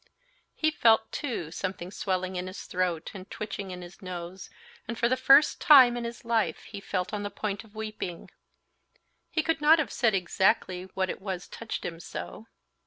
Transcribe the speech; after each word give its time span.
He 0.55 0.71
felt, 0.71 1.11
too, 1.11 1.51
something 1.51 1.91
swelling 1.91 2.35
in 2.35 2.47
his 2.47 2.63
throat 2.63 3.11
and 3.13 3.29
twitching 3.29 3.69
in 3.69 3.83
his 3.83 4.01
nose, 4.01 4.49
and 4.87 4.97
for 4.97 5.07
the 5.07 5.15
first 5.15 5.61
time 5.61 5.95
in 5.95 6.05
his 6.05 6.25
life 6.25 6.63
he 6.63 6.79
felt 6.81 7.13
on 7.13 7.21
the 7.21 7.29
point 7.29 7.63
of 7.63 7.75
weeping. 7.75 8.31
He 9.29 9.43
could 9.43 9.61
not 9.61 9.77
have 9.77 9.93
said 9.93 10.15
exactly 10.15 10.85
what 10.95 11.11
it 11.11 11.21
was 11.21 11.47
touched 11.47 11.85
him 11.85 11.99
so. 11.99 12.47